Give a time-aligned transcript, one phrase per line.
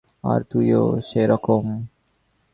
[0.23, 1.65] আর তুইও সেরকম।